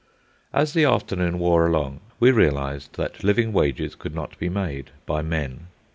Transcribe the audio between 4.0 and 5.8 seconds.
not be made—by men.